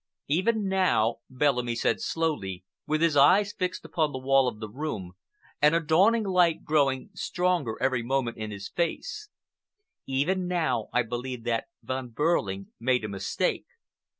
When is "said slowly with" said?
1.75-3.03